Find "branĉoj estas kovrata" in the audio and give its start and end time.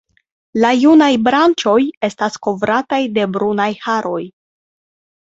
1.25-2.99